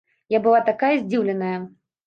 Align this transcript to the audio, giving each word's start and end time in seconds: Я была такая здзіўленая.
Я 0.35 0.39
была 0.47 0.61
такая 0.71 0.91
здзіўленая. 1.03 1.55